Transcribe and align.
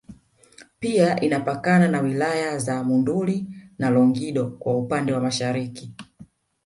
Pia 0.79 1.19
inapakana 1.21 1.87
na 1.87 2.01
wilaya 2.01 2.57
za 2.59 2.83
Monduli 2.83 3.45
na 3.79 3.89
Longido 3.89 4.47
kwa 4.49 4.77
upande 4.77 5.13
wa 5.13 5.19
Mashariki 5.21 5.93